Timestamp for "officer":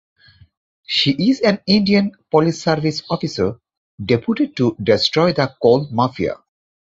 3.11-3.59